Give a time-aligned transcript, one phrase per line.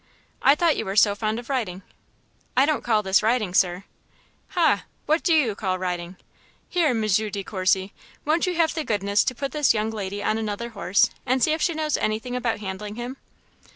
[0.41, 1.83] "I thought you were so fond of riding."
[2.57, 3.83] "I don't call this riding, Sir."
[4.57, 4.85] "Ha!
[5.05, 6.15] what do you call riding?
[6.67, 7.01] Here, M.
[7.05, 7.93] De Courcy,
[8.25, 11.51] won't you have the goodness to put this young lady on another horse, and see
[11.53, 13.17] if she knows anything about handling him?"